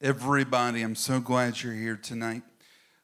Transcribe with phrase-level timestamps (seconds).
[0.00, 0.82] everybody.
[0.82, 2.42] I'm so glad you're here tonight.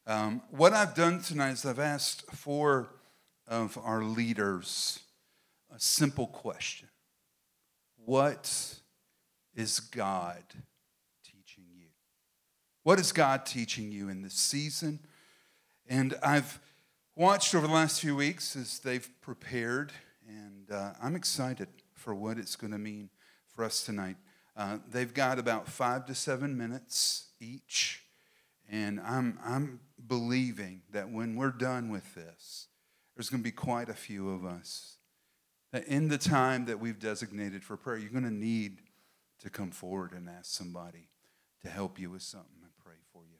[0.06, 2.88] Um, what I've done tonight is I've asked four
[3.48, 5.00] of our leaders
[5.74, 6.88] a simple question
[7.96, 8.76] What
[9.56, 10.44] is God
[11.24, 11.86] teaching you?
[12.84, 15.00] What is God teaching you in this season?
[15.88, 16.60] And I've
[17.16, 19.92] watched over the last few weeks as they've prepared,
[20.28, 23.10] and uh, I'm excited for what it's going to mean
[23.48, 24.16] for us tonight.
[24.56, 28.04] Uh, they've got about five to seven minutes each,
[28.70, 32.68] and I'm, I'm believing that when we're done with this,
[33.16, 34.96] there's going to be quite a few of us
[35.73, 38.79] that in the time that we've designated for prayer, you're going to need
[39.40, 41.09] to come forward and ask somebody
[41.62, 43.38] to help you with something and pray for you.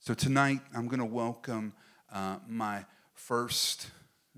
[0.00, 1.74] So tonight, I'm going to welcome
[2.12, 3.88] uh, my first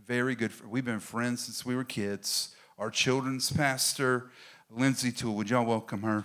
[0.05, 0.53] very good.
[0.69, 2.55] We've been friends since we were kids.
[2.79, 4.31] Our children's pastor,
[4.71, 5.35] Lindsey Toole.
[5.35, 6.25] Would y'all welcome her?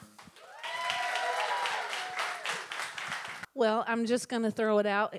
[3.53, 5.15] Well, I'm just going to throw it out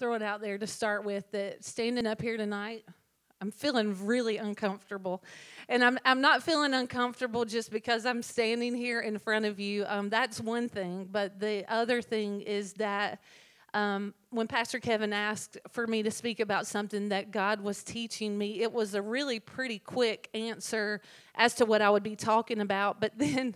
[0.00, 2.84] throw it out there to start with that standing up here tonight,
[3.42, 5.22] I'm feeling really uncomfortable.
[5.68, 9.84] And I'm, I'm not feeling uncomfortable just because I'm standing here in front of you.
[9.86, 11.06] Um, that's one thing.
[11.10, 13.20] But the other thing is that
[13.74, 18.38] um, when Pastor Kevin asked for me to speak about something that God was teaching
[18.38, 21.00] me, it was a really pretty quick answer
[21.34, 23.00] as to what I would be talking about.
[23.00, 23.54] But then,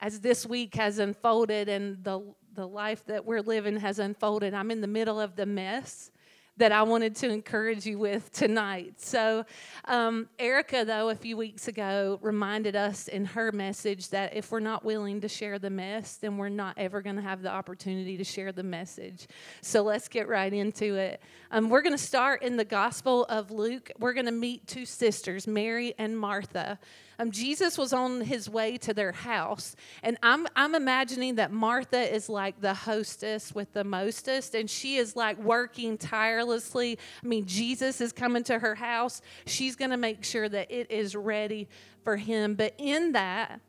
[0.00, 2.20] as this week has unfolded and the
[2.54, 6.10] the life that we're living has unfolded, I'm in the middle of the mess
[6.58, 9.00] that I wanted to encourage you with tonight.
[9.00, 9.46] So,
[9.84, 14.60] um, Erica, though, a few weeks ago reminded us in her message that if we're
[14.60, 18.16] not willing to share the mess, then we're not ever going to have the opportunity
[18.16, 19.28] to share the message.
[19.62, 21.22] So, let's get right into it.
[21.50, 23.90] Um, we're going to start in the Gospel of Luke.
[23.98, 26.78] We're going to meet two sisters, Mary and Martha.
[27.20, 32.14] Um, Jesus was on his way to their house, and I'm, I'm imagining that Martha
[32.14, 36.47] is like the hostess with the mostest, and she is like working tirelessly.
[36.52, 39.22] I mean, Jesus is coming to her house.
[39.46, 41.68] She's going to make sure that it is ready
[42.04, 42.54] for him.
[42.54, 43.60] But in that,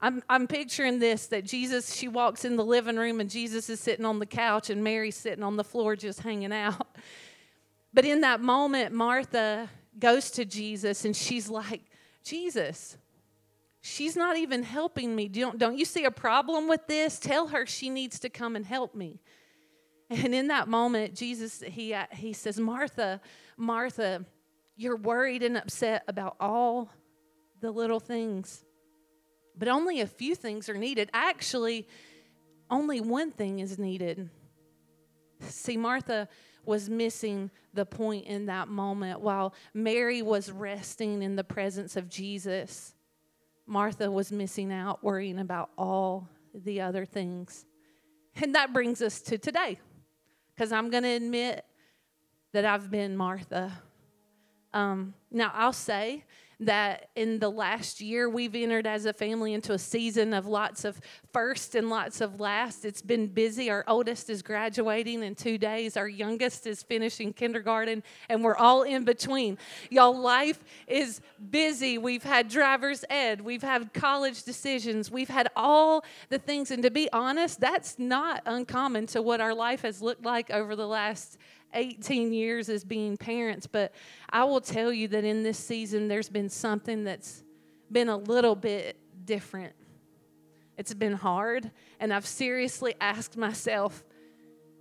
[0.00, 3.80] I'm, I'm picturing this that Jesus, she walks in the living room and Jesus is
[3.80, 6.86] sitting on the couch and Mary's sitting on the floor just hanging out.
[7.94, 11.80] But in that moment, Martha goes to Jesus and she's like,
[12.22, 12.98] Jesus,
[13.80, 15.26] she's not even helping me.
[15.26, 17.18] Don't, don't you see a problem with this?
[17.18, 19.20] Tell her she needs to come and help me.
[20.10, 23.20] And in that moment, Jesus, he, uh, he says, Martha,
[23.58, 24.24] Martha,
[24.74, 26.90] you're worried and upset about all
[27.60, 28.64] the little things,
[29.56, 31.10] but only a few things are needed.
[31.12, 31.86] Actually,
[32.70, 34.30] only one thing is needed.
[35.40, 36.28] See, Martha
[36.64, 39.20] was missing the point in that moment.
[39.20, 42.94] While Mary was resting in the presence of Jesus,
[43.66, 47.66] Martha was missing out, worrying about all the other things.
[48.40, 49.78] And that brings us to today,
[50.58, 51.64] because I'm going to admit
[52.52, 53.80] that I've been Martha.
[54.74, 56.24] Um, now, I'll say
[56.60, 60.84] that in the last year we've entered as a family into a season of lots
[60.84, 61.00] of
[61.32, 62.84] first and lots of last.
[62.84, 63.70] It's been busy.
[63.70, 68.82] Our oldest is graduating in two days, our youngest is finishing kindergarten, and we're all
[68.82, 69.58] in between.
[69.90, 71.20] Y'all, life is
[71.50, 71.98] busy.
[71.98, 76.70] We've had driver's ed, we've had college decisions, we've had all the things.
[76.70, 80.74] And to be honest, that's not uncommon to what our life has looked like over
[80.74, 81.38] the last
[81.74, 83.92] 18 years as being parents, but
[84.30, 87.42] I will tell you that in this season, there's been something that's
[87.90, 89.74] been a little bit different.
[90.76, 91.70] It's been hard,
[92.00, 94.04] and I've seriously asked myself,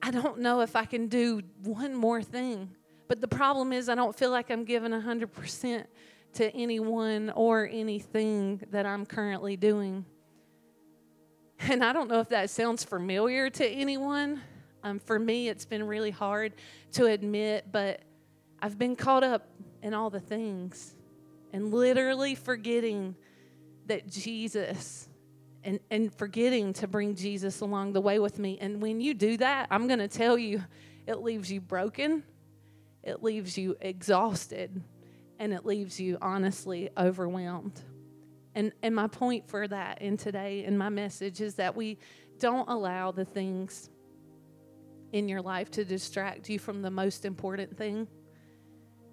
[0.02, 2.70] I don't know if I can do one more thing.
[3.08, 5.86] But the problem is, I don't feel like I'm giving 100%
[6.34, 10.06] to anyone or anything that I'm currently doing.
[11.60, 14.42] And I don't know if that sounds familiar to anyone.
[14.88, 16.54] Um, for me, it's been really hard
[16.94, 18.04] to admit, but
[18.62, 19.50] I've been caught up
[19.84, 20.96] in all the things
[21.52, 23.14] and literally forgetting
[23.88, 25.10] that Jesus
[25.66, 28.58] and, and forgetting to bring Jesus along the way with me.
[28.62, 30.64] And when you do that, I'm going to tell you,
[31.06, 32.24] it leaves you broken,
[33.04, 34.82] it leaves you exhausted,
[35.38, 37.82] and it leaves you honestly overwhelmed.
[38.56, 41.98] And, and my point for that in today in my message is that we
[42.40, 43.90] don't allow the things
[45.12, 48.08] in your life to distract you from the most important thing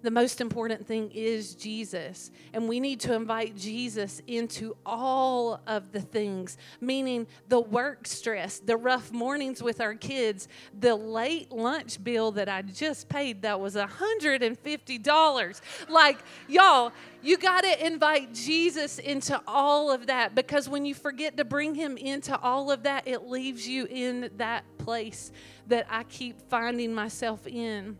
[0.05, 2.29] the most important thing is Jesus.
[2.53, 8.59] And we need to invite Jesus into all of the things, meaning the work stress,
[8.59, 10.47] the rough mornings with our kids,
[10.79, 15.61] the late lunch bill that I just paid that was $150.
[15.89, 16.91] Like, y'all,
[17.23, 21.73] you got to invite Jesus into all of that because when you forget to bring
[21.73, 25.31] him into all of that, it leaves you in that place
[25.65, 27.97] that I keep finding myself in.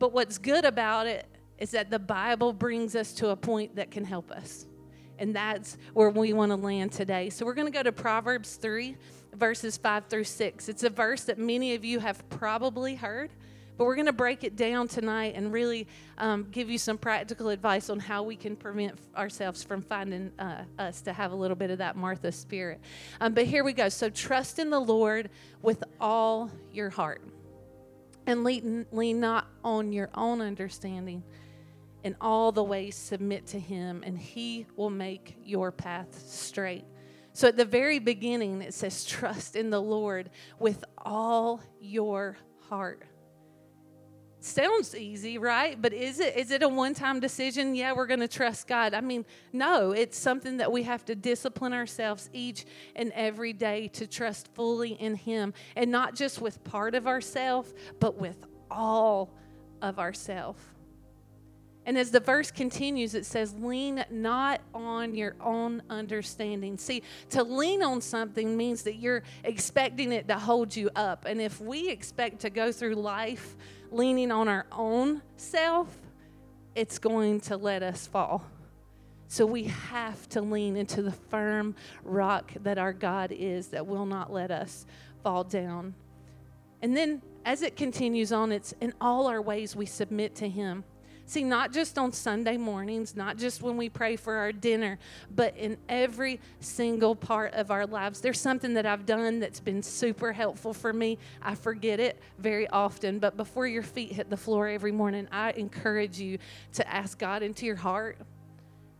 [0.00, 1.26] But what's good about it
[1.58, 4.66] is that the Bible brings us to a point that can help us.
[5.18, 7.30] And that's where we want to land today.
[7.30, 8.96] So we're going to go to Proverbs 3,
[9.34, 10.68] verses 5 through 6.
[10.68, 13.30] It's a verse that many of you have probably heard,
[13.78, 15.86] but we're going to break it down tonight and really
[16.18, 20.64] um, give you some practical advice on how we can prevent ourselves from finding uh,
[20.80, 22.80] us to have a little bit of that Martha spirit.
[23.20, 23.88] Um, but here we go.
[23.88, 25.30] So trust in the Lord
[25.62, 27.22] with all your heart
[28.26, 31.22] and lean, lean not on your own understanding.
[32.02, 36.84] In all the ways, submit to Him, and He will make your path straight.
[37.32, 42.36] So at the very beginning, it says, Trust in the Lord with all your
[42.68, 43.02] heart.
[44.48, 45.80] Sounds easy, right?
[45.80, 47.74] But is it is it a one-time decision?
[47.74, 48.94] Yeah, we're going to trust God.
[48.94, 52.64] I mean, no, it's something that we have to discipline ourselves each
[52.96, 57.72] and every day to trust fully in him and not just with part of ourself,
[58.00, 59.34] but with all
[59.82, 60.56] of ourself.
[61.84, 66.78] And as the verse continues, it says, Lean not on your own understanding.
[66.78, 71.26] See, to lean on something means that you're expecting it to hold you up.
[71.26, 73.56] And if we expect to go through life
[73.90, 75.88] leaning on our own self,
[76.74, 78.44] it's going to let us fall.
[79.28, 84.06] So we have to lean into the firm rock that our God is that will
[84.06, 84.86] not let us
[85.22, 85.94] fall down.
[86.80, 90.84] And then as it continues on, it's in all our ways we submit to Him.
[91.28, 94.98] See, not just on Sunday mornings, not just when we pray for our dinner,
[95.30, 98.22] but in every single part of our lives.
[98.22, 101.18] There's something that I've done that's been super helpful for me.
[101.42, 105.50] I forget it very often, but before your feet hit the floor every morning, I
[105.50, 106.38] encourage you
[106.72, 108.16] to ask God into your heart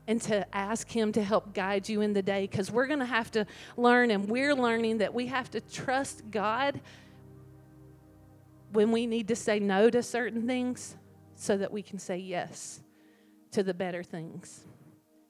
[0.07, 3.07] and to ask Him to help guide you in the day because we're going to
[3.07, 3.47] have to
[3.79, 6.79] learn, and we're learning that we have to trust God
[8.75, 10.95] when we need to say no to certain things
[11.39, 12.81] so that we can say yes
[13.53, 14.65] to the better things.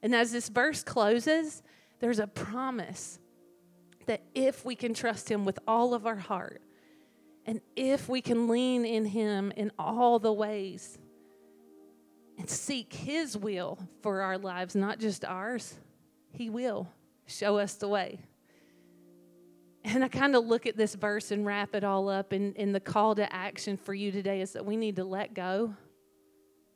[0.01, 1.61] And as this verse closes,
[1.99, 3.19] there's a promise
[4.07, 6.61] that if we can trust Him with all of our heart,
[7.45, 10.97] and if we can lean in Him in all the ways
[12.39, 15.75] and seek His will for our lives, not just ours,
[16.31, 16.89] He will
[17.27, 18.19] show us the way.
[19.83, 22.73] And I kind of look at this verse and wrap it all up, and, and
[22.73, 25.75] the call to action for you today is that we need to let go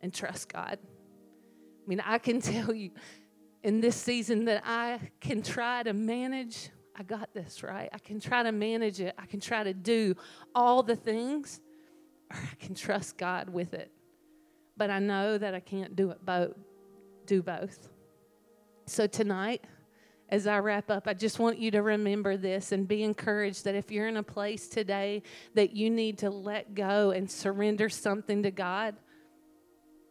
[0.03, 0.77] and trust God.
[0.83, 2.91] I mean, I can tell you
[3.63, 6.69] in this season that I can try to manage.
[6.95, 7.89] I got this, right?
[7.91, 9.15] I can try to manage it.
[9.17, 10.15] I can try to do
[10.53, 11.59] all the things,
[12.29, 13.91] or I can trust God with it.
[14.77, 16.57] But I know that I can't do it both.
[17.25, 17.89] Do both.
[18.85, 19.63] So tonight,
[20.29, 23.75] as I wrap up, I just want you to remember this and be encouraged that
[23.75, 25.23] if you're in a place today
[25.53, 28.95] that you need to let go and surrender something to God,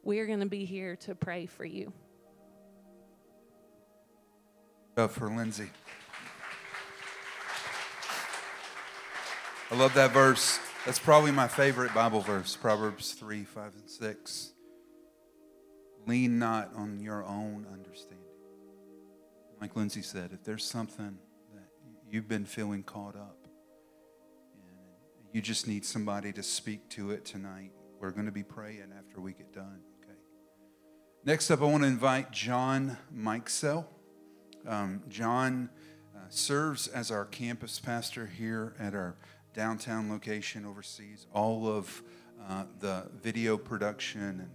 [0.03, 1.93] we're going to be here to pray for you.
[4.97, 5.71] For Lindsey.
[9.71, 10.61] I love that verse.
[10.85, 14.53] That's probably my favorite Bible verse, Proverbs 3, 5, and 6.
[16.07, 18.19] Lean not on your own understanding.
[19.61, 21.17] Like Lindsey said, if there's something
[21.55, 21.69] that
[22.11, 23.47] you've been feeling caught up
[24.55, 24.77] and
[25.33, 29.21] you just need somebody to speak to it tonight, we're going to be praying after
[29.21, 29.81] we get done.
[31.25, 33.85] Next up, I want to invite Jon Mikesell.
[34.67, 35.71] Um, Jon
[36.17, 39.15] uh, serves as our campus pastor here at our
[39.55, 42.03] downtown location, oversees all of
[42.49, 44.51] uh, the video production and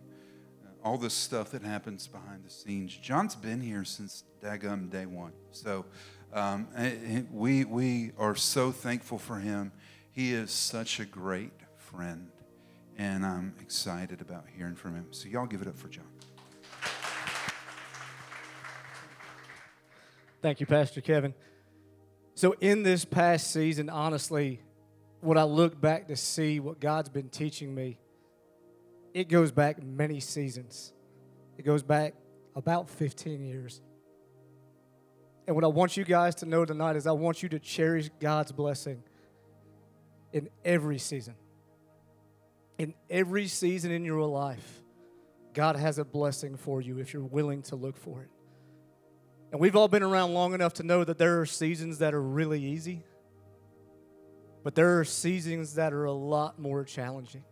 [0.65, 2.93] uh, all the stuff that happens behind the scenes.
[2.97, 5.31] Jon's been here since Dagum day one.
[5.51, 5.85] So
[6.33, 6.67] um,
[7.31, 9.71] we, we are so thankful for him.
[10.11, 12.27] He is such a great friend,
[12.97, 15.05] and I'm excited about hearing from him.
[15.11, 16.16] So, y'all give it up for Jon.
[20.41, 21.33] Thank you, Pastor Kevin.
[22.35, 24.61] So, in this past season, honestly,
[25.21, 27.99] when I look back to see what God's been teaching me,
[29.13, 30.93] it goes back many seasons.
[31.57, 32.13] It goes back
[32.55, 33.81] about 15 years.
[35.47, 38.09] And what I want you guys to know tonight is I want you to cherish
[38.19, 39.01] God's blessing
[40.33, 41.35] in every season.
[42.77, 44.83] In every season in your life,
[45.53, 48.29] God has a blessing for you if you're willing to look for it.
[49.51, 52.21] And we've all been around long enough to know that there are seasons that are
[52.21, 53.03] really easy,
[54.63, 57.43] but there are seasons that are a lot more challenging.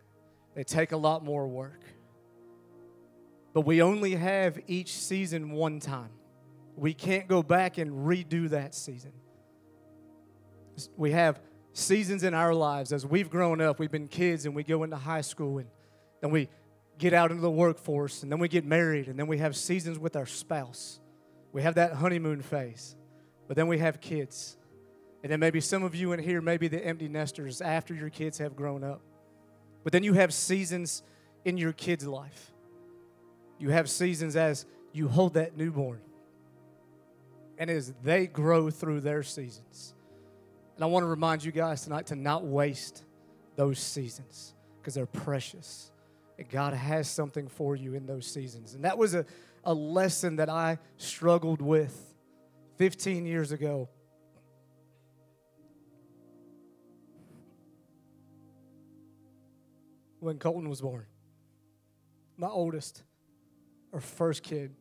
[0.56, 1.82] They take a lot more work.
[3.54, 6.10] But we only have each season one time.
[6.76, 9.14] We can't go back and redo that season.
[10.98, 11.40] We have
[11.72, 14.98] seasons in our lives as we've grown up, we've been kids and we go into
[14.98, 15.70] high school and
[16.22, 16.50] then we
[16.98, 19.98] get out into the workforce and then we get married and then we have seasons
[19.98, 21.00] with our spouse.
[21.56, 22.98] We have that honeymoon phase,
[23.48, 24.58] but then we have kids.
[25.24, 28.40] And then maybe some of you in here, maybe the empty nesters after your kids
[28.40, 29.00] have grown up.
[29.86, 31.02] But then you have seasons
[31.46, 32.52] in your kids' life.
[33.58, 36.02] You have seasons as you hold that newborn
[37.58, 39.94] and as they grow through their seasons.
[40.76, 43.06] And I want to remind you guys tonight to not waste
[43.56, 45.90] those seasons because they're precious.
[46.38, 48.74] And God has something for you in those seasons.
[48.74, 49.26] And that was a,
[49.66, 52.14] a lesson that I struggled with
[52.78, 53.90] 15 years ago.
[60.20, 61.06] When Colton was born,
[62.38, 63.04] my oldest,
[63.94, 64.74] our first kid.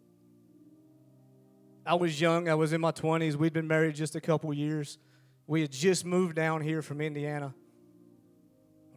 [1.87, 3.37] I was young, I was in my 20s.
[3.37, 4.99] We'd been married just a couple years.
[5.47, 7.55] We had just moved down here from Indiana.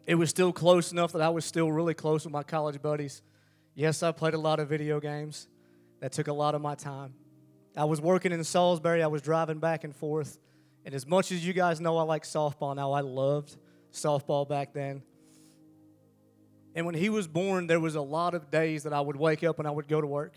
[0.06, 3.22] It was still close enough that I was still really close with my college buddies.
[3.75, 5.50] Yes, I played a lot of video games.
[6.00, 7.13] That took a lot of my time.
[7.75, 10.39] I was working in Salisbury, I was driving back and forth.
[10.86, 13.56] And as much as you guys know I like softball now, I loved
[13.92, 15.04] softball back then.
[16.74, 19.44] And when he was born, there was a lot of days that I would wake
[19.44, 20.34] up and I would go to work.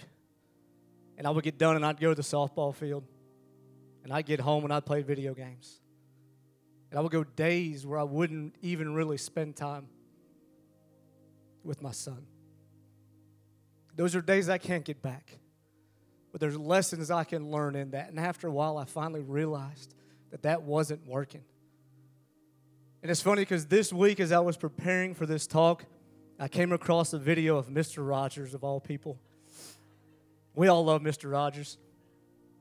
[1.19, 3.05] And I would get done and I'd go to the softball field.
[4.02, 5.81] And I'd get home and I'd play video games.
[6.90, 9.88] And I would go days where I wouldn't even really spend time
[11.62, 12.26] with my son.
[13.97, 15.38] Those are days I can't get back.
[16.32, 18.08] But there's lessons I can learn in that.
[18.10, 19.94] And after a while, I finally realized
[20.30, 21.42] that that wasn't working.
[23.02, 25.84] And it's funny because this week, as I was preparing for this talk,
[26.38, 28.06] I came across a video of Mr.
[28.06, 29.18] Rogers, of all people.
[30.54, 31.30] We all love Mr.
[31.30, 31.78] Rogers.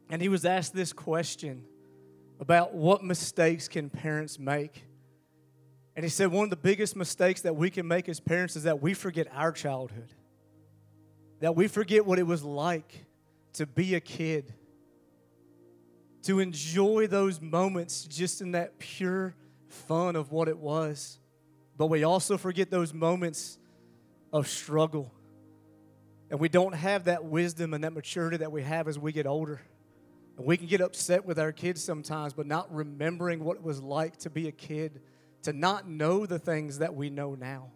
[0.10, 1.66] And he was asked this question
[2.40, 4.84] about what mistakes can parents make.
[5.96, 8.64] And he said one of the biggest mistakes that we can make as parents is
[8.64, 10.10] that we forget our childhood.
[11.42, 13.06] That we forget what it was like
[13.54, 14.54] to be a kid.
[16.24, 19.36] To enjoy those moments just in that pure
[19.68, 21.20] fun of what it was.
[21.78, 23.58] But we also forget those moments
[24.34, 25.14] of struggle.
[26.30, 29.26] And we don't have that wisdom and that maturity that we have as we get
[29.26, 29.62] older.
[30.38, 33.82] And we can get upset with our kids sometimes, but not remembering what it was
[33.82, 35.02] like to be a kid,
[35.44, 37.72] to not know the things that we know now.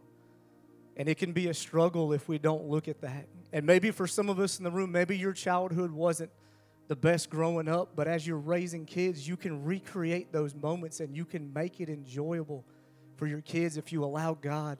[0.95, 3.27] And it can be a struggle if we don't look at that.
[3.51, 6.31] And maybe for some of us in the room, maybe your childhood wasn't
[6.87, 11.15] the best growing up, but as you're raising kids, you can recreate those moments and
[11.15, 12.65] you can make it enjoyable
[13.15, 14.77] for your kids if you allow God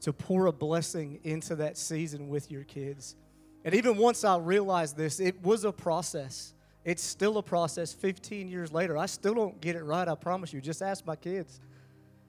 [0.00, 3.16] to pour a blessing into that season with your kids.
[3.64, 6.54] And even once I realized this, it was a process.
[6.84, 8.96] It's still a process 15 years later.
[8.96, 10.60] I still don't get it right, I promise you.
[10.60, 11.60] Just ask my kids.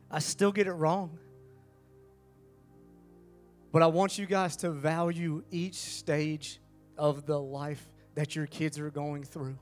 [0.09, 1.19] I still get it wrong.
[3.77, 6.59] But I want you guys to value each stage
[6.97, 9.55] of the life that your kids are going through.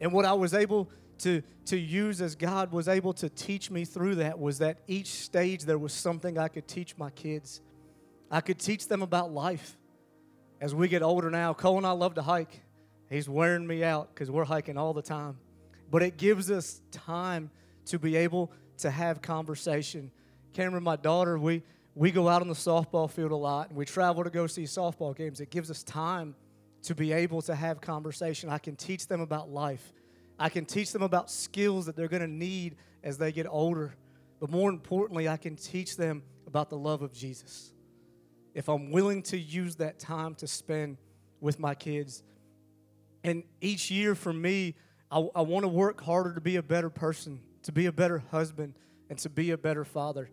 [0.00, 3.84] And what I was able to, to use as God was able to teach me
[3.84, 7.60] through that was that each stage there was something I could teach my kids.
[8.30, 9.76] I could teach them about life.
[10.60, 12.62] As we get older now, Cole and I love to hike.
[13.10, 15.36] He's wearing me out because we're hiking all the time.
[15.90, 17.50] But it gives us time
[17.86, 20.12] to be able to have conversation.
[20.52, 23.84] Cameron, my daughter, we, we go out on the softball field a lot and we
[23.84, 25.40] travel to go see softball games.
[25.40, 26.34] It gives us time
[26.84, 28.48] to be able to have conversation.
[28.48, 29.92] I can teach them about life.
[30.38, 33.94] I can teach them about skills that they're going to need as they get older.
[34.40, 37.72] But more importantly, I can teach them about the love of Jesus.
[38.54, 40.96] If I'm willing to use that time to spend
[41.40, 42.22] with my kids,
[43.22, 44.74] and each year for me,
[45.10, 48.24] I, I want to work harder to be a better person, to be a better
[48.30, 48.74] husband,
[49.08, 50.28] and to be a better father.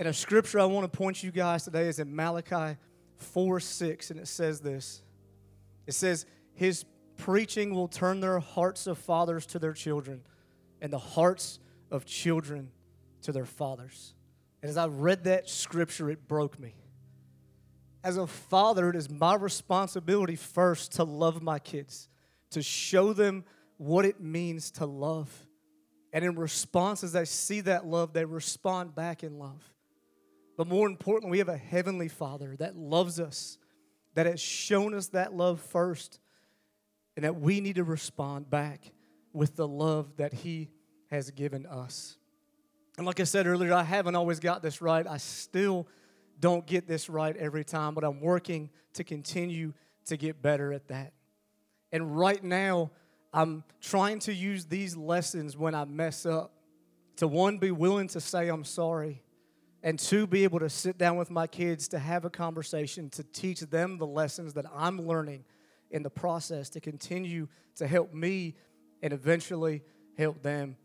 [0.00, 2.78] And a scripture I want to point you guys today is in Malachi
[3.18, 5.02] 4 6, and it says this
[5.86, 6.84] It says, His
[7.16, 10.22] preaching will turn their hearts of fathers to their children,
[10.80, 12.70] and the hearts of children
[13.22, 14.14] to their fathers.
[14.62, 16.74] And as I read that scripture, it broke me
[18.02, 22.08] as a father, it is my responsibility first to love my kids,
[22.50, 23.44] to show them
[23.76, 25.30] what it means to love.
[26.12, 29.62] And in response, as they see that love, they respond back in love.
[30.60, 33.56] But more importantly, we have a heavenly Father that loves us,
[34.12, 36.20] that has shown us that love first,
[37.16, 38.92] and that we need to respond back
[39.32, 40.68] with the love that He
[41.10, 42.18] has given us.
[42.98, 45.06] And like I said earlier, I haven't always got this right.
[45.06, 45.88] I still
[46.38, 49.72] don't get this right every time, but I'm working to continue
[50.08, 51.14] to get better at that.
[51.90, 52.90] And right now,
[53.32, 56.52] I'm trying to use these lessons when I mess up
[57.16, 59.22] to one, be willing to say I'm sorry,
[59.82, 63.22] and two, be able to sit down with my kids to have a conversation to
[63.22, 65.44] teach them the lessons that I'm learning
[65.90, 68.54] in the process to continue to help me
[69.02, 69.82] and eventually
[70.18, 70.76] help them.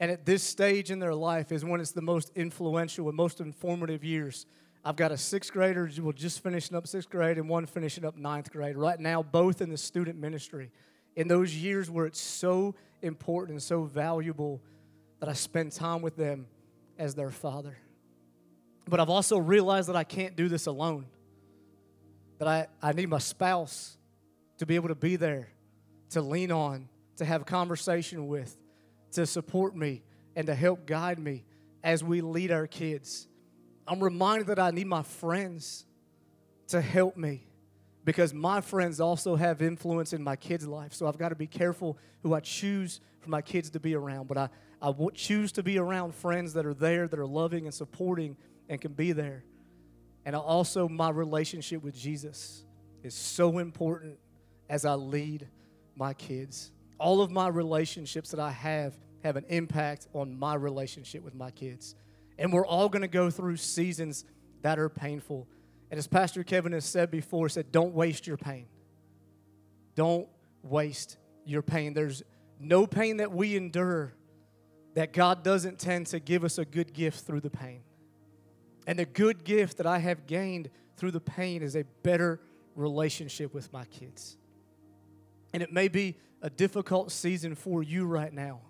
[0.00, 3.40] And at this stage in their life is when it's the most influential and most
[3.40, 4.46] informative years.
[4.84, 8.04] I've got a sixth grader who will just finishing up sixth grade and one finishing
[8.04, 8.76] up ninth grade.
[8.76, 10.72] Right now, both in the student ministry.
[11.14, 14.60] In those years where it's so important and so valuable
[15.20, 16.46] that I spend time with them
[16.98, 17.76] as their father.
[18.88, 21.06] But I've also realized that I can't do this alone.
[22.38, 23.96] That I, I need my spouse
[24.58, 25.48] to be able to be there,
[26.10, 28.56] to lean on, to have conversation with,
[29.12, 30.02] to support me,
[30.34, 31.44] and to help guide me
[31.84, 33.28] as we lead our kids.
[33.86, 35.84] I'm reminded that I need my friends
[36.68, 37.46] to help me
[38.04, 40.92] because my friends also have influence in my kids' life.
[40.92, 44.28] So I've got to be careful who I choose for my kids to be around.
[44.28, 44.48] But I,
[44.80, 48.36] I choose to be around friends that are there, that are loving and supporting
[48.72, 49.44] and can be there.
[50.24, 52.64] And also, my relationship with Jesus
[53.02, 54.18] is so important
[54.68, 55.46] as I lead
[55.94, 56.72] my kids.
[56.98, 61.50] All of my relationships that I have have an impact on my relationship with my
[61.50, 61.94] kids.
[62.38, 64.24] And we're all going to go through seasons
[64.62, 65.48] that are painful.
[65.90, 68.66] And as Pastor Kevin has said before, said, don't waste your pain.
[69.94, 70.28] Don't
[70.62, 71.92] waste your pain.
[71.92, 72.22] There's
[72.58, 74.14] no pain that we endure
[74.94, 77.82] that God doesn't tend to give us a good gift through the pain.
[78.86, 82.40] And the good gift that I have gained through the pain is a better
[82.74, 84.36] relationship with my kids.
[85.52, 88.60] And it may be a difficult season for you right now.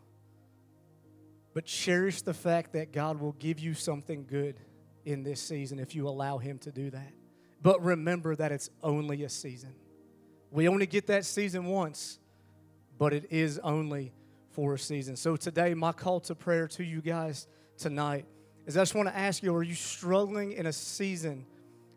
[1.55, 4.57] But cherish the fact that God will give you something good
[5.05, 7.12] in this season if you allow Him to do that.
[7.62, 9.75] But remember that it's only a season.
[10.51, 12.18] We only get that season once,
[12.98, 14.12] but it is only
[14.51, 15.16] for a season.
[15.16, 17.46] So today, my call to prayer to you guys
[17.79, 18.27] tonight
[18.66, 21.46] is I just want to ask you are you struggling in a season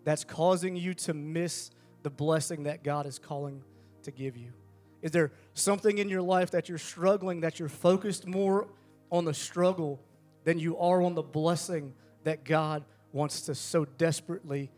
[0.04, 1.72] that's causing you to miss
[2.04, 3.64] the blessing that God is calling
[4.04, 4.54] to give you?
[5.02, 8.68] Is there something in your life that you're struggling, that you're focused more
[9.12, 10.00] on the struggle
[10.44, 14.72] than you are on the blessing that God wants to so desperately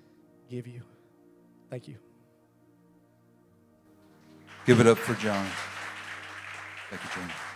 [0.49, 0.81] give you.
[1.69, 1.95] Thank you.
[4.65, 5.47] Give it up for Jon.
[6.89, 7.46] Thank you, Jon.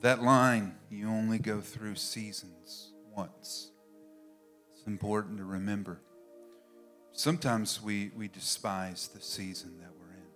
[0.00, 3.70] That line, you only go through seasons once.
[4.72, 6.00] It's important to remember.
[7.12, 10.28] Sometimes we, we despise the season that we're in.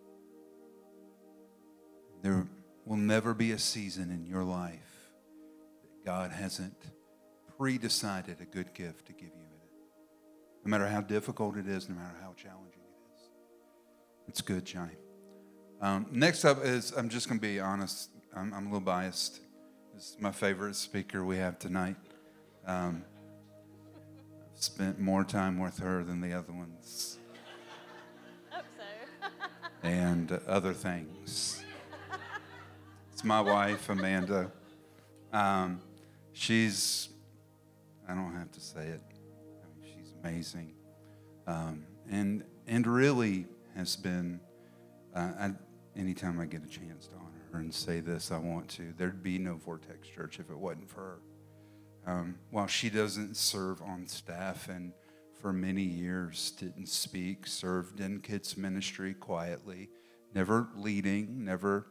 [2.22, 2.48] There
[2.84, 5.10] will never be a season in your life
[5.82, 6.74] that God hasn't
[7.56, 9.70] pre-decided a good gift to give you in it.
[10.64, 13.28] No matter how difficult it is, no matter how challenging it is.
[14.26, 14.96] It's good, Johnny.
[15.80, 19.40] Um, next up is, I'm just going to be honest, I'm, I'm, a little biased.
[20.02, 21.94] Is my favorite speaker we have tonight.
[22.66, 23.04] Um,
[24.52, 27.20] I've spent more time with her than the other ones.
[28.50, 29.28] Hope so.
[29.84, 31.62] and other things.
[33.12, 34.50] It's my wife, Amanda.
[35.32, 35.80] Um,
[36.32, 37.10] she's,
[38.08, 40.72] I don't have to say it, I mean, she's amazing.
[41.46, 44.40] Um, and, and really has been,
[45.14, 45.50] uh, I,
[45.96, 48.92] anytime I get a chance to honor her and say this, I want to.
[48.96, 51.18] There'd be no Vortex Church if it wasn't for her.
[52.04, 54.92] Um, while she doesn't serve on staff and
[55.40, 59.90] for many years didn't speak, served in kids' ministry quietly,
[60.34, 61.86] never leading, never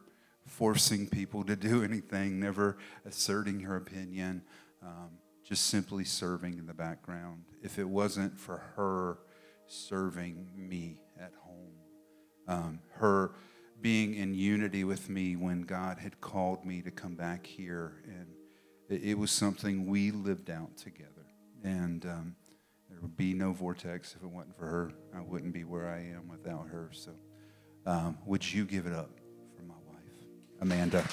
[0.46, 4.42] forcing people to do anything, never asserting her opinion,
[4.82, 5.10] um,
[5.44, 7.44] just simply serving in the background.
[7.62, 9.18] If it wasn't for her
[9.66, 11.72] serving me at home,
[12.48, 13.32] um, her
[13.82, 18.28] being in unity with me when God had called me to come back here, and
[18.88, 21.26] it, it was something we lived out together.
[21.64, 22.36] And um,
[22.88, 24.92] there would be no vortex if it wasn't for her.
[25.14, 26.90] I wouldn't be where I am without her.
[26.92, 27.10] So,
[27.84, 29.10] um, would you give it up?
[29.56, 30.26] For my wife,
[30.60, 31.04] Amanda.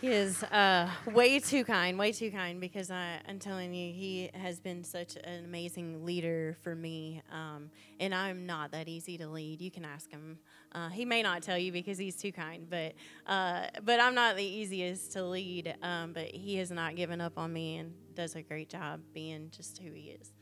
[0.00, 4.30] He is uh, way too kind, way too kind because I, I'm telling you, he
[4.32, 7.20] has been such an amazing leader for me.
[7.30, 9.60] Um, and I'm not that easy to lead.
[9.60, 10.38] You can ask him.
[10.72, 12.94] Uh, he may not tell you because he's too kind, but
[13.26, 15.74] uh, but I'm not the easiest to lead.
[15.82, 19.50] Um, but he has not given up on me and does a great job being
[19.54, 20.32] just who he is.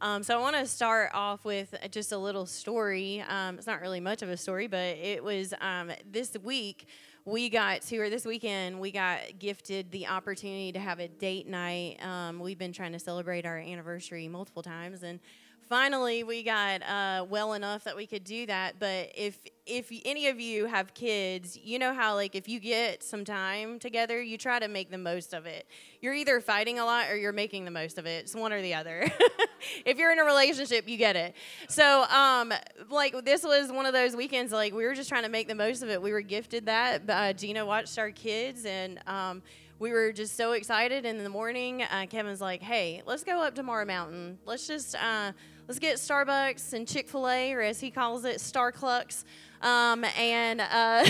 [0.00, 3.22] Um, so I want to start off with just a little story.
[3.28, 6.86] Um, it's not really much of a story, but it was um, this week
[7.24, 11.46] we got to, or this weekend, we got gifted the opportunity to have a date
[11.48, 11.96] night.
[12.04, 15.20] Um, we've been trying to celebrate our anniversary multiple times, and
[15.68, 18.78] finally we got uh, well enough that we could do that.
[18.78, 23.02] But if if any of you have kids, you know how like if you get
[23.02, 25.66] some time together, you try to make the most of it.
[26.00, 28.24] You're either fighting a lot or you're making the most of it.
[28.24, 29.10] It's one or the other.
[29.86, 31.34] if you're in a relationship, you get it.
[31.68, 32.52] So, um,
[32.90, 34.52] like this was one of those weekends.
[34.52, 36.00] Like we were just trying to make the most of it.
[36.00, 37.02] We were gifted that.
[37.08, 39.00] Uh, Gina watched our kids and.
[39.06, 39.42] Um,
[39.78, 41.04] we were just so excited.
[41.04, 44.38] And in the morning, uh, Kevin's like, "Hey, let's go up to Morrow Mountain.
[44.46, 45.32] Let's just uh,
[45.66, 49.24] let's get Starbucks and Chick Fil A, or as he calls it, Star Clucks,
[49.62, 51.08] um, and uh,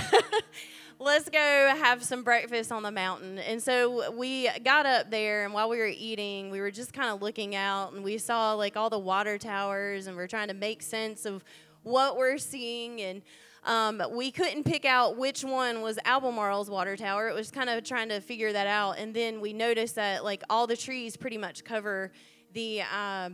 [0.98, 3.38] let's go have some breakfast on the mountain.
[3.38, 7.10] And so we got up there, and while we were eating, we were just kind
[7.10, 10.54] of looking out, and we saw like all the water towers, and we're trying to
[10.54, 11.44] make sense of
[11.82, 13.22] what we're seeing and.
[13.66, 17.30] Um, we couldn't pick out which one was Albemarle's water tower.
[17.30, 20.42] It was kind of trying to figure that out, and then we noticed that like
[20.50, 22.12] all the trees pretty much cover
[22.52, 23.30] the uh,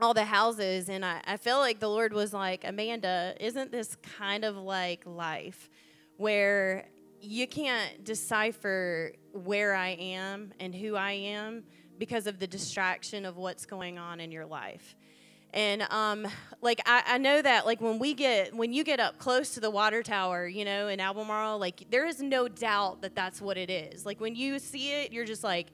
[0.00, 4.44] all the houses and I, I like the lord was like amanda isn't this kind
[4.44, 5.70] of like life
[6.16, 6.86] where
[7.20, 11.64] you can't decipher where i am and who i am
[11.98, 14.96] because of the distraction of what's going on in your life?
[15.52, 16.26] And um,
[16.60, 19.60] like I, I know that like when we get when you get up close to
[19.60, 23.56] the water tower you know in albemarle like there is no doubt that that's what
[23.56, 24.04] it is.
[24.04, 25.68] Like when you see it you're just like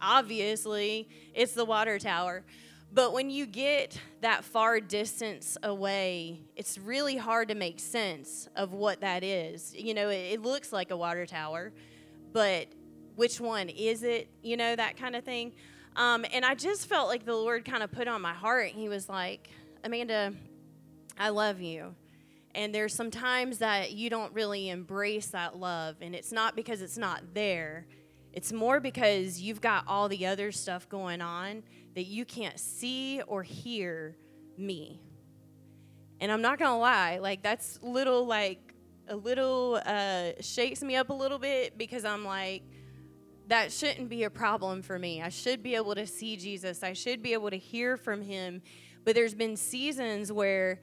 [0.00, 2.44] obviously it's the water tower
[2.92, 8.72] but when you get that far distance away, it's really hard to make sense of
[8.72, 9.74] what that is.
[9.74, 11.72] You know, it, it, looks like a water tower,
[12.32, 12.68] but
[13.16, 14.28] which one is it?
[14.42, 15.52] You know, that kind of thing.
[15.96, 18.68] Um, and I just felt like the Lord kind of put on my heart.
[18.68, 19.50] He was like,
[19.82, 20.32] Amanda,
[21.18, 21.94] I love you.
[22.54, 25.96] And there's some times that you don't really embrace that love.
[26.00, 27.86] And it's not because it's not there,
[28.32, 31.62] it's more because you've got all the other stuff going on
[31.96, 34.14] that you can't see or hear
[34.58, 35.00] me.
[36.20, 38.74] And I'm not gonna lie, like that's little like
[39.08, 42.62] a little uh, shakes me up a little bit because I'm like,
[43.48, 45.22] that shouldn't be a problem for me.
[45.22, 46.82] I should be able to see Jesus.
[46.82, 48.60] I should be able to hear from him.
[49.04, 50.80] But there's been seasons where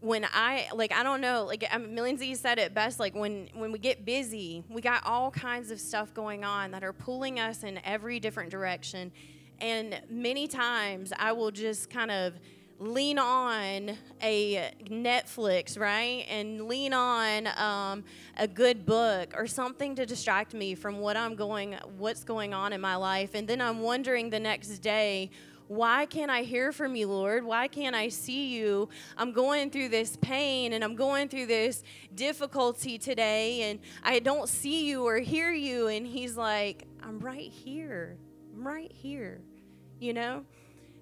[0.00, 3.48] when I like I don't know like I mean, Lindsey said it best like when
[3.54, 7.38] when we get busy we got all kinds of stuff going on that are pulling
[7.38, 9.12] us in every different direction
[9.62, 12.34] and many times I will just kind of
[12.80, 16.26] lean on a Netflix, right?
[16.28, 18.04] And lean on um,
[18.36, 22.72] a good book or something to distract me from what I'm going, what's going on
[22.72, 23.30] in my life.
[23.34, 25.30] And then I'm wondering the next day,
[25.68, 27.44] why can't I hear from you, Lord?
[27.44, 28.88] Why can't I see you?
[29.16, 31.84] I'm going through this pain and I'm going through this
[32.16, 35.86] difficulty today and I don't see you or hear you.
[35.86, 38.18] And He's like, I'm right here.
[38.52, 39.40] I'm right here
[40.02, 40.44] you know?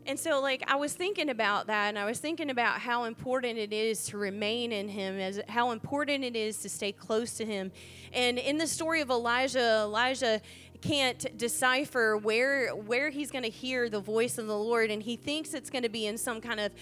[0.06, 3.58] And so, like, I was thinking about that, and I was thinking about how important
[3.58, 7.44] it is to remain in Him, as how important it is to stay close to
[7.44, 7.70] Him.
[8.12, 10.40] And in the story of Elijah, Elijah
[10.80, 15.16] can't decipher where where he's going to hear the voice of the Lord, and he
[15.16, 16.72] thinks it's going to be in some kind of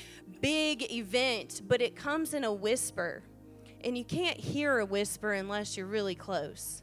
[0.40, 3.24] big event, but it comes in a whisper,
[3.83, 6.83] and you can't hear a whisper unless you're really close.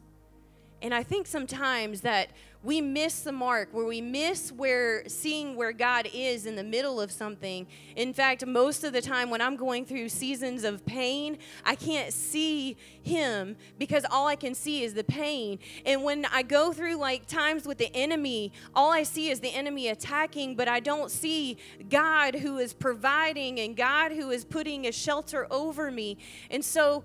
[0.85, 2.29] And I think sometimes that
[2.61, 7.01] we miss the mark, where we miss where seeing where God is in the middle
[7.01, 7.65] of something.
[7.95, 12.13] In fact, most of the time when I'm going through seasons of pain, I can't
[12.13, 15.57] see Him because all I can see is the pain.
[15.87, 19.55] And when I go through like times with the enemy, all I see is the
[19.55, 21.57] enemy attacking, but I don't see
[21.89, 26.19] God who is providing and God who is putting a shelter over me.
[26.51, 27.03] And so,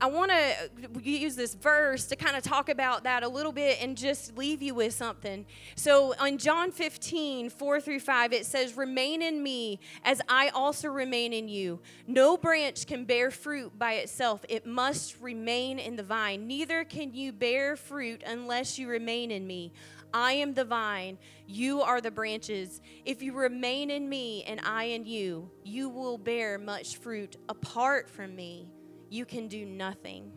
[0.00, 3.50] I want to uh, use this verse to kind of talk about that a little
[3.50, 5.44] bit and just leave you with something.
[5.74, 10.88] So, in John 15, 4 through 5, it says, Remain in me as I also
[10.88, 11.80] remain in you.
[12.06, 16.46] No branch can bear fruit by itself, it must remain in the vine.
[16.46, 19.72] Neither can you bear fruit unless you remain in me.
[20.14, 22.80] I am the vine, you are the branches.
[23.04, 27.36] If you remain in me and I in you, you will bear much fruit.
[27.48, 28.68] Apart from me,
[29.10, 30.32] you can do nothing.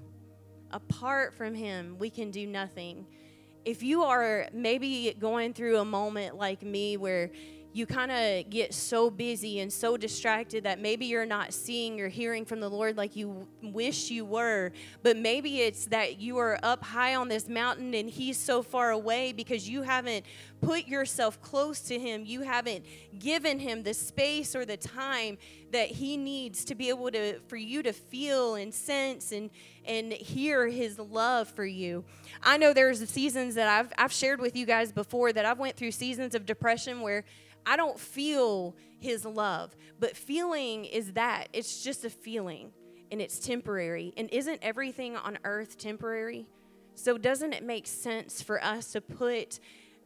[0.72, 3.06] Apart from Him, we can do nothing.
[3.66, 7.30] if you are maybe going through a moment like me where
[7.74, 12.10] you kind of get so busy and so distracted that maybe you're not seeing or
[12.10, 14.72] hearing from the Lord like you wish you were.
[15.04, 18.92] But maybe it's that you are up high on this mountain and He's so far
[18.92, 20.26] away because you haven't
[20.62, 22.24] put yourself close to Him.
[22.26, 22.86] You haven't
[23.18, 25.38] given Him the space or the time
[25.72, 29.50] that He needs to be able to, for you to feel and sense and,
[29.86, 32.04] and hear His love for you.
[32.44, 35.78] I know there's seasons that I've, I've shared with you guys before that I've went
[35.78, 37.24] through seasons of depression where
[37.66, 39.76] I don't feel his love.
[40.00, 42.72] But feeling is that it's just a feeling
[43.12, 44.14] and it's temporary.
[44.16, 46.48] And isn't everything on earth temporary?
[46.96, 49.60] So, doesn't it make sense for us to put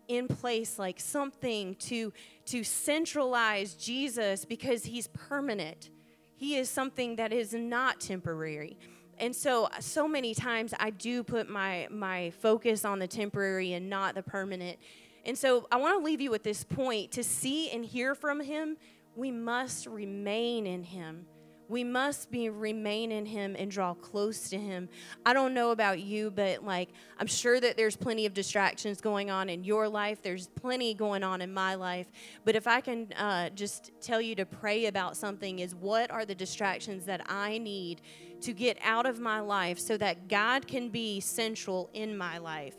[0.08, 2.14] in place like something to,
[2.46, 5.90] to centralize Jesus because he's permanent?
[6.36, 8.78] He is something that is not temporary.
[9.18, 13.90] And so, so many times I do put my, my focus on the temporary and
[13.90, 14.78] not the permanent.
[15.26, 18.42] And so I want to leave you with this point to see and hear from
[18.42, 18.78] him,
[19.16, 21.26] we must remain in him.
[21.68, 24.88] We must be remain in him and draw close to him.
[25.26, 29.32] I don't know about you, but like I'm sure that there's plenty of distractions going
[29.32, 30.22] on in your life.
[30.22, 32.12] There's plenty going on in my life.
[32.44, 36.26] But if I can uh, just tell you to pray about something, is what are
[36.26, 38.02] the distractions that I need
[38.42, 42.76] to get out of my life so that God can be central in my life?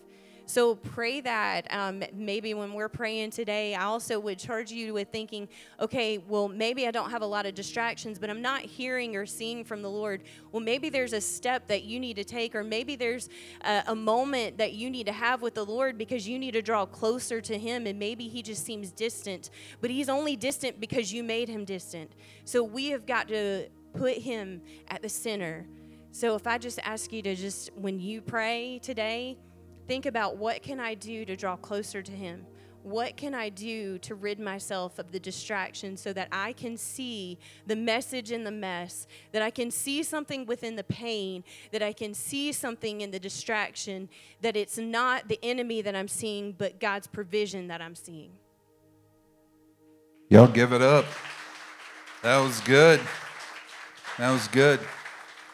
[0.49, 5.09] So pray that um, maybe when we're praying today, I also would charge you with
[5.09, 5.49] thinking,
[5.81, 9.27] okay, well, maybe I don't have a lot of distractions, but I'm not hearing or
[9.27, 10.23] seeing from the Lord.
[10.53, 13.29] Well, maybe there's a step that you need to take, or maybe there's
[13.63, 16.63] a, a moment that you need to have with the Lord because you need to
[16.63, 21.13] draw closer to Him, and maybe He just seems distant, but He's only distant because
[21.13, 22.13] you made Him distant.
[22.45, 25.67] So we have got to put Him at the center.
[26.13, 29.39] So if I just ask you to just, when you pray today,
[29.87, 32.47] think about what can I do to draw closer to him?
[32.83, 37.37] What can I do to rid myself of the distraction so that I can see
[37.67, 41.93] the message in the mess, that I can see something within the pain, that I
[41.93, 44.09] can see something in the distraction,
[44.41, 48.31] that it's not the enemy that I'm seeing, but God's provision that I'm seeing?
[50.29, 51.07] Y'all give it up.
[52.23, 53.01] That was good.
[54.19, 54.79] That was good.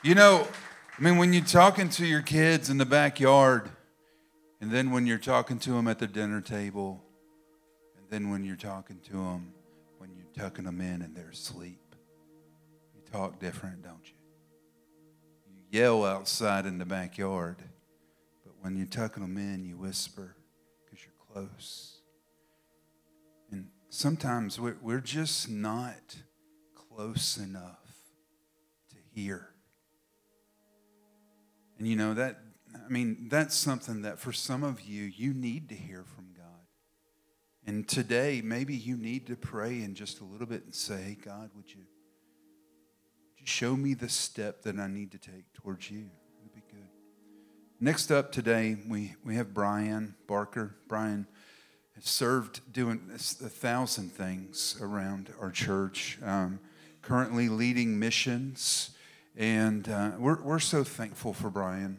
[0.02, 0.46] You know,
[0.98, 3.70] I mean, when you're talking to your kids in the backyard,
[4.62, 7.02] and then when you're talking to them at the dinner table,
[7.96, 9.52] and then when you're talking to them
[9.98, 11.96] when you're tucking them in and they're asleep,
[12.94, 14.14] you talk different, don't you?
[15.52, 17.56] You yell outside in the backyard,
[18.44, 20.36] but when you're tucking them in, you whisper
[20.84, 21.98] because you're close.
[23.50, 26.18] And sometimes we're, we're just not
[26.76, 27.90] close enough
[28.90, 29.48] to hear.
[31.78, 32.38] And you know, that
[32.74, 36.46] I mean, that's something that for some of you, you need to hear from God.
[37.66, 41.16] And today, maybe you need to pray in just a little bit and say, hey,
[41.24, 45.90] God, would you, would you show me the step that I need to take towards
[45.90, 46.10] you?
[46.40, 46.88] It'd be good.
[47.80, 50.76] Next up today, we, we have Brian Barker.
[50.88, 51.26] Brian
[51.94, 56.58] has served doing a thousand things around our church, um,
[57.00, 58.90] currently leading missions.
[59.36, 61.98] And uh, we're, we're so thankful for Brian.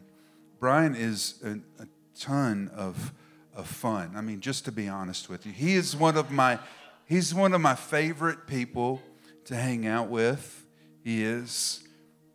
[0.64, 1.86] Brian is a,
[2.18, 3.12] ton of,
[3.54, 4.12] of fun.
[4.16, 6.58] I mean, just to be honest with you, he is one of my
[7.04, 9.02] he's one of my favorite people
[9.44, 10.64] to hang out with.
[11.02, 11.86] He is,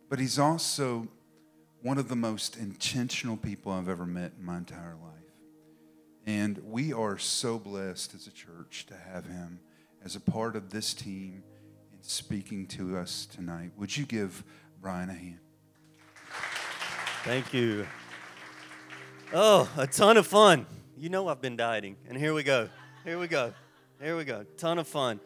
[0.08, 1.08] but he's also
[1.82, 5.34] one of the most intentional people I've ever met in my entire life.
[6.24, 9.58] And we are so blessed as a church to have him
[10.04, 11.42] as a part of this team
[11.90, 13.72] and speaking to us tonight.
[13.76, 14.44] Would you give
[14.80, 15.40] Brian a hand?
[17.24, 17.88] Thank you.
[19.32, 20.66] Oh, a ton of fun.
[20.96, 22.68] You know I've been dieting, and here we go.
[23.04, 23.54] Here we go.
[24.02, 24.44] Here we go.
[24.56, 25.20] Ton of fun.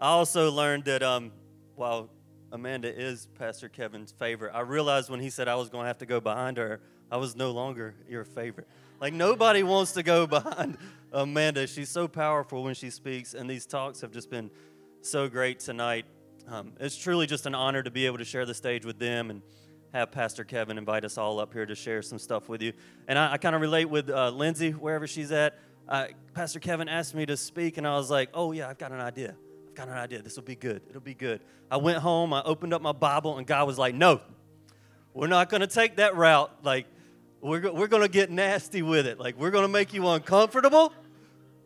[0.00, 1.30] I also learned that um,
[1.76, 2.10] while
[2.50, 5.98] Amanda is Pastor Kevin's favorite, I realized when he said I was going to have
[5.98, 6.80] to go behind her,
[7.12, 8.66] I was no longer your favorite.
[9.00, 10.76] Like nobody wants to go behind
[11.12, 11.68] Amanda.
[11.68, 14.50] She's so powerful when she speaks, and these talks have just been
[15.00, 16.06] so great tonight.
[16.48, 19.30] Um, it's truly just an honor to be able to share the stage with them
[19.30, 19.42] and
[19.94, 22.72] have Pastor Kevin invite us all up here to share some stuff with you.
[23.06, 25.56] And I, I kind of relate with uh, Lindsey, wherever she's at.
[25.88, 28.90] Uh, Pastor Kevin asked me to speak, and I was like, oh, yeah, I've got
[28.90, 29.36] an idea.
[29.68, 30.20] I've got an idea.
[30.20, 30.82] This will be good.
[30.88, 31.42] It'll be good.
[31.70, 34.20] I went home, I opened up my Bible, and God was like, no,
[35.12, 36.50] we're not going to take that route.
[36.64, 36.86] Like,
[37.40, 39.20] we're, we're going to get nasty with it.
[39.20, 40.92] Like, we're going to make you uncomfortable.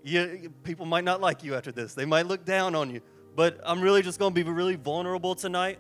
[0.05, 3.01] You, people might not like you after this, they might look down on you.
[3.35, 5.79] But I'm really just going to be really vulnerable tonight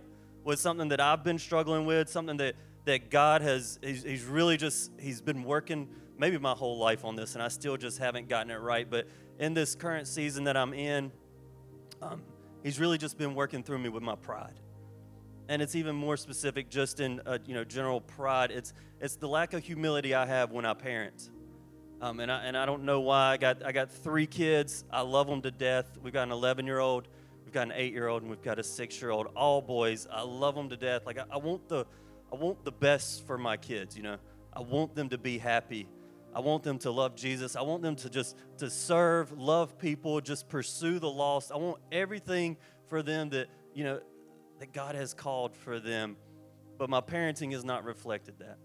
[0.48, 2.56] with something that I've been struggling with, something that,
[2.86, 7.14] that God has, he's, he's really just, he's been working maybe my whole life on
[7.14, 8.88] this, and I still just haven't gotten it right.
[8.90, 9.06] But
[9.38, 11.12] in this current season that I'm in,
[12.02, 12.22] um,
[12.62, 14.60] He's really just been working through me with my pride.
[15.48, 18.50] And it's even more specific, just in uh, you know general pride.
[18.50, 21.30] It's it's the lack of humility I have when I parent.
[22.02, 23.32] Um, and I and I don't know why.
[23.32, 24.84] I got I got three kids.
[24.90, 25.96] I love them to death.
[26.02, 27.08] We've got an 11 year old,
[27.48, 29.28] we've got an eight year old, and we've got a six year old.
[29.34, 30.06] All boys.
[30.12, 31.06] I love them to death.
[31.06, 31.86] Like I, I want the
[32.30, 33.96] I want the best for my kids.
[33.96, 34.18] You know,
[34.52, 35.88] I want them to be happy.
[36.34, 37.56] I want them to love Jesus.
[37.56, 41.50] I want them to just to serve, love people, just pursue the lost.
[41.50, 42.58] I want everything
[42.88, 44.00] for them that, you know,
[44.58, 46.18] that God has called for them.
[46.76, 48.58] But my parenting has not reflected that.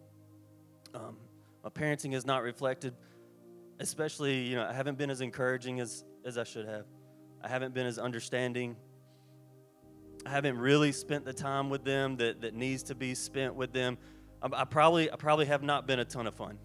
[0.93, 1.15] Um,
[1.63, 2.95] my parenting has not reflected,
[3.79, 6.83] especially, you know, I haven't been as encouraging as, as I should have.
[7.43, 8.75] I haven't been as understanding.
[10.25, 13.73] I haven't really spent the time with them that, that needs to be spent with
[13.73, 13.97] them.
[14.41, 16.57] I, I probably I probably have not been a ton of fun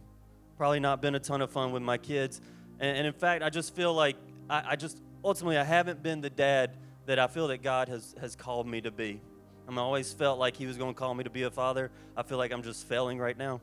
[0.58, 2.42] probably not been a ton of fun with my kids.
[2.80, 4.16] And, and in fact, I just feel like
[4.50, 8.14] I, I, just ultimately I haven't been the dad that I feel that God has,
[8.20, 9.20] has called me to be.
[9.66, 11.92] i am always felt like He was going to call me to be a father.
[12.16, 13.60] I feel like I'm just failing right now.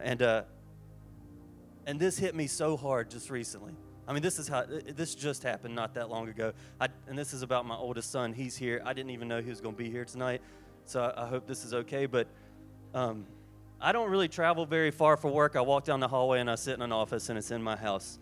[0.00, 0.42] And uh,
[1.86, 3.74] and this hit me so hard just recently.
[4.06, 6.52] I mean, this is how this just happened not that long ago.
[6.80, 8.32] I, and this is about my oldest son.
[8.32, 8.82] He's here.
[8.84, 10.42] I didn't even know he was going to be here tonight,
[10.84, 12.06] so I, I hope this is okay.
[12.06, 12.26] But
[12.94, 13.26] um,
[13.80, 15.56] I don't really travel very far for work.
[15.56, 17.76] I walk down the hallway and I sit in an office and it's in my
[17.76, 18.18] house.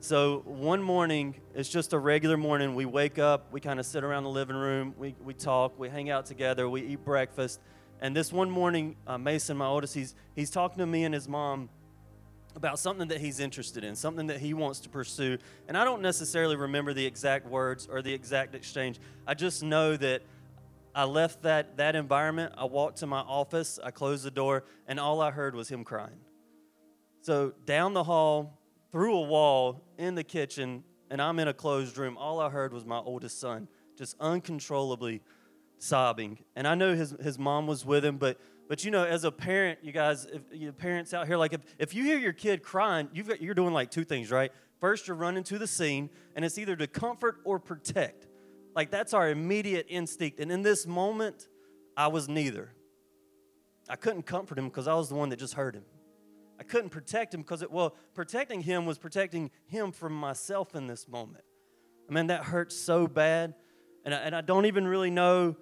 [0.00, 2.74] So one morning, it's just a regular morning.
[2.74, 5.88] We wake up, we kind of sit around the living room, we, we talk, we
[5.88, 7.60] hang out together, we eat breakfast.
[8.00, 11.28] And this one morning, uh, Mason, my oldest, he's, he's talking to me and his
[11.28, 11.68] mom
[12.58, 15.38] about something that he's interested in, something that he wants to pursue.
[15.68, 18.98] And I don't necessarily remember the exact words or the exact exchange.
[19.26, 20.22] I just know that
[20.94, 22.52] I left that, that environment.
[22.58, 25.84] I walked to my office, I closed the door, and all I heard was him
[25.84, 26.20] crying.
[27.22, 28.58] So, down the hall,
[28.90, 32.72] through a wall, in the kitchen, and I'm in a closed room, all I heard
[32.72, 35.20] was my oldest son just uncontrollably
[35.78, 36.38] sobbing.
[36.54, 38.38] And I know his, his mom was with him, but
[38.68, 41.94] but you know, as a parent, you guys, if parents out here, like if, if
[41.94, 44.52] you hear your kid crying, you've got, you're doing like two things, right?
[44.78, 48.26] First, you're running to the scene, and it's either to comfort or protect.
[48.76, 50.38] Like that's our immediate instinct.
[50.38, 51.48] And in this moment,
[51.96, 52.72] I was neither.
[53.88, 55.84] I couldn't comfort him because I was the one that just hurt him.
[56.60, 60.86] I couldn't protect him because it, well, protecting him was protecting him from myself in
[60.86, 61.44] this moment.
[62.08, 63.54] I mean, that hurts so bad.
[64.04, 65.56] And I, and I don't even really know,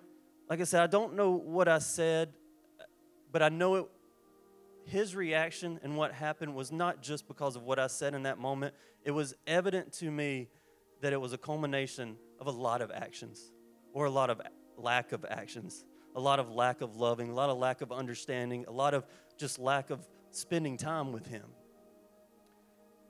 [0.51, 2.33] like I said, I don't know what I said,
[3.33, 3.87] but I know it,
[4.85, 8.39] his reaction and what happened was not just because of what I said in that
[8.39, 8.75] moment.
[9.05, 10.49] It was evident to me
[11.01, 13.53] that it was a culmination of a lot of actions
[13.93, 14.41] or a lot of
[14.77, 15.85] lack of actions,
[16.15, 19.05] a lot of lack of loving, a lot of lack of understanding, a lot of
[19.37, 21.45] just lack of spending time with Him.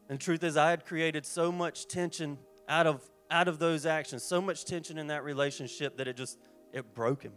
[0.08, 3.86] And the truth is, I had created so much tension out of out of those
[3.86, 6.38] actions, so much tension in that relationship that it just
[6.72, 7.32] it broke him.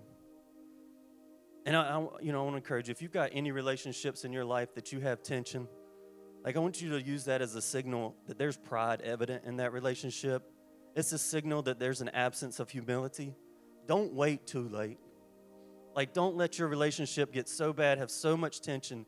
[1.66, 4.24] And I, I, you know, I want to encourage you if you've got any relationships
[4.24, 5.68] in your life that you have tension,
[6.44, 9.58] like I want you to use that as a signal that there's pride evident in
[9.58, 10.44] that relationship
[10.96, 13.36] it's a signal that there's an absence of humility.
[13.88, 14.98] Don't wait too late.
[15.96, 19.06] Like, don't let your relationship get so bad, have so much tension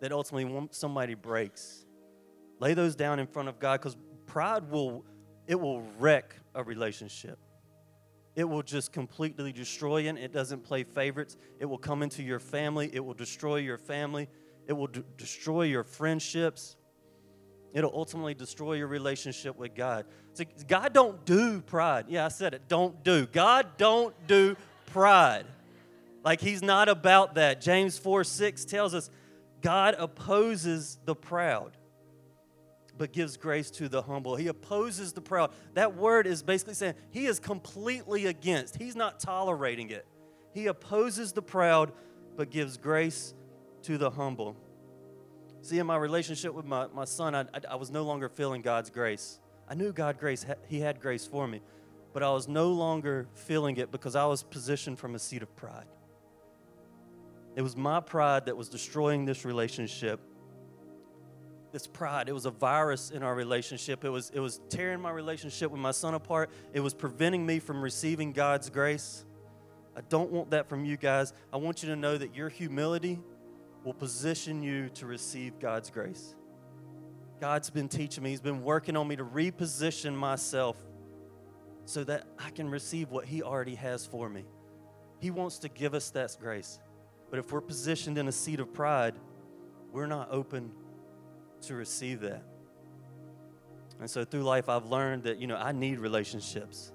[0.00, 1.86] that ultimately somebody breaks.
[2.60, 5.04] Lay those down in front of God because pride will
[5.46, 7.38] it will wreck a relationship.
[8.36, 10.16] It will just completely destroy it.
[10.16, 11.36] It doesn't play favorites.
[11.60, 12.90] It will come into your family.
[12.92, 14.28] It will destroy your family.
[14.66, 16.76] It will d- destroy your friendships
[17.74, 20.06] it'll ultimately destroy your relationship with God.
[20.32, 22.06] So God don't do pride.
[22.08, 22.62] Yeah, I said it.
[22.68, 23.26] Don't do.
[23.26, 25.44] God don't do pride.
[26.24, 27.60] Like he's not about that.
[27.60, 29.10] James 4 6 tells us
[29.60, 31.76] God opposes the proud,
[32.96, 34.36] but gives grace to the humble.
[34.36, 35.50] He opposes the proud.
[35.74, 40.06] That word is basically saying he is completely against, he's not tolerating it.
[40.52, 41.92] He opposes the proud,
[42.36, 43.34] but gives grace
[43.82, 44.56] to the humble.
[45.62, 48.62] See, in my relationship with my, my son, I, I, I was no longer feeling
[48.62, 49.40] God's grace.
[49.68, 51.62] I knew God grace, He had grace for me,
[52.12, 55.56] but I was no longer feeling it because I was positioned from a seat of
[55.56, 55.86] pride.
[57.56, 60.20] It was my pride that was destroying this relationship.
[61.74, 64.04] This pride, it was a virus in our relationship.
[64.04, 66.50] It was, it was tearing my relationship with my son apart.
[66.72, 69.24] It was preventing me from receiving God's grace.
[69.96, 71.32] I don't want that from you guys.
[71.52, 73.18] I want you to know that your humility
[73.82, 76.36] will position you to receive God's grace.
[77.40, 80.76] God's been teaching me, He's been working on me to reposition myself
[81.86, 84.44] so that I can receive what He already has for me.
[85.18, 86.78] He wants to give us that grace.
[87.30, 89.16] But if we're positioned in a seat of pride,
[89.90, 90.70] we're not open
[91.66, 92.42] to receive that.
[94.00, 96.92] And so through life, I've learned that, you know, I need relationships.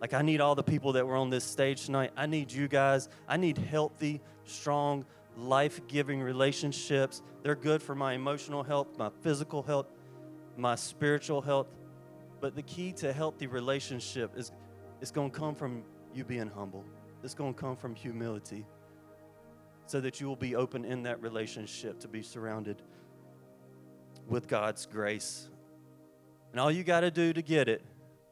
[0.00, 2.12] Like, I need all the people that were on this stage tonight.
[2.16, 3.08] I need you guys.
[3.28, 5.04] I need healthy, strong,
[5.36, 7.22] life giving relationships.
[7.42, 9.86] They're good for my emotional health, my physical health,
[10.56, 11.68] my spiritual health.
[12.40, 14.52] But the key to healthy relationship is
[15.00, 15.82] it's going to come from
[16.14, 16.84] you being humble.
[17.22, 18.64] It's going to come from humility
[19.86, 22.82] so that you will be open in that relationship to be surrounded
[24.28, 25.48] with God's grace.
[26.52, 27.82] And all you got to do to get it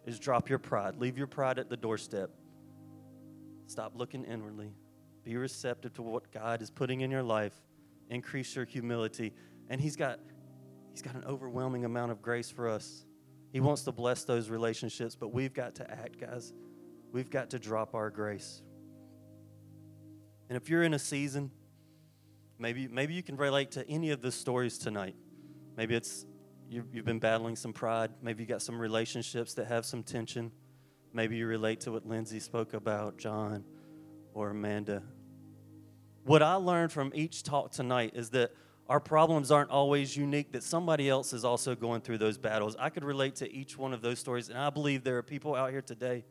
[0.07, 0.97] is drop your pride.
[0.99, 2.30] Leave your pride at the doorstep.
[3.66, 4.72] Stop looking inwardly.
[5.24, 7.55] Be receptive to what God is putting in your life.
[8.09, 9.32] Increase your humility.
[9.68, 10.20] And He's got
[10.92, 13.05] He's got an overwhelming amount of grace for us.
[13.53, 16.55] He wants to bless those relationships, but we've got to act, guys.
[17.12, 18.62] We've got to drop our grace.
[20.49, 21.51] And if you're in a season,
[22.59, 25.16] maybe maybe you can relate to any of the stories tonight.
[25.77, 26.27] Maybe it's
[26.70, 28.11] you've, been battling some pride.
[28.22, 30.51] Maybe you got some relationships that have some tension.
[31.12, 33.64] Maybe you relate to what Lindsey spoke about, Jon
[34.35, 35.03] or Amanda.
[36.24, 38.53] What I learned from each talk tonight is that
[38.89, 42.77] our problems aren't always unique, that somebody else is also going through those battles.
[42.79, 45.55] I could relate to each one of those stories, and I believe there are people
[45.55, 46.24] out here today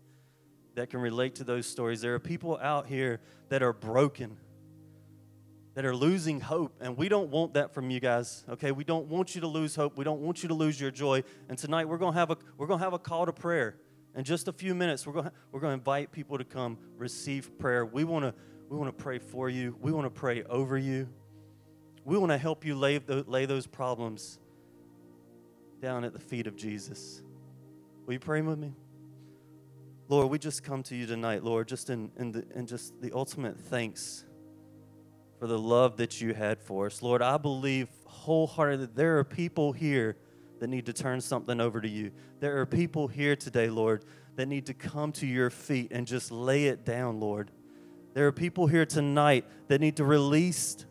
[0.76, 2.02] that can relate to those stories.
[2.02, 4.38] There are people out here that are broken,
[5.76, 8.46] that are losing hope, and we don't want that from you guys.
[8.50, 9.98] Okay, we don't want you to lose hope.
[9.98, 11.24] We don't want you to lose your joy.
[11.50, 13.76] And tonight we're gonna have a we're gonna have a call to prayer.
[14.16, 17.86] In just a few minutes, we're gonna we're gonna invite people to come receive prayer.
[17.86, 18.34] We wanna
[18.70, 19.76] we wanna pray for you.
[19.82, 21.10] We wanna pray over you.
[22.06, 24.40] We wanna help you lay the, lay those problems
[25.82, 27.22] down at the feet of Jesus.
[28.06, 28.74] Will you pray with me?
[30.08, 33.12] Lord, we just come to you tonight, Lord, just in, in, the, in just the
[33.12, 34.24] ultimate thanks
[35.46, 37.04] for the love that you had for us.
[37.04, 40.18] Lord, I believe wholeheartedly that there are people here
[40.60, 42.10] that need to turn something over to you.
[42.40, 44.06] There are people here today, Lord,
[44.38, 47.52] that need to come to your feet and just lay it down, Lord.
[48.16, 50.84] There are people here tonight that need to release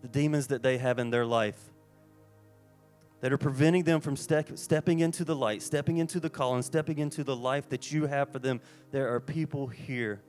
[0.00, 1.58] the demons that they have in their life
[3.20, 6.64] that are preventing them from step, stepping into the light, stepping into the call, and
[6.64, 8.60] stepping into the life that you have for them.
[8.92, 10.22] There are people here.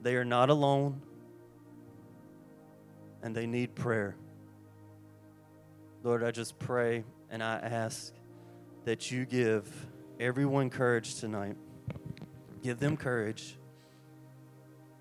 [0.00, 1.02] They are not alone,
[3.22, 4.16] and they need prayer.
[6.02, 8.12] Lord, I just pray and I ask
[8.84, 9.68] that you give
[10.18, 11.56] everyone courage tonight.
[12.62, 13.56] Give them courage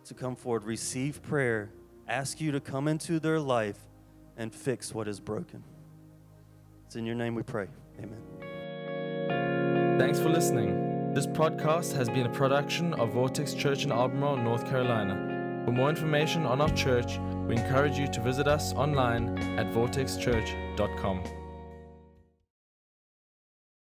[0.06, 1.72] to come forward, receive prayer,
[2.08, 3.80] ask you to come into their life
[4.38, 5.64] and fix what is broken.
[6.86, 7.68] It's in your name we pray.
[8.00, 8.22] Amen.
[10.00, 11.14] Thanks for listening.
[11.14, 15.31] This podcast has been a production of Vortex Church in Albemarle, North Carolina.
[15.66, 21.41] For more information on our church, we encourage you to visit us online at vortexchurch.com.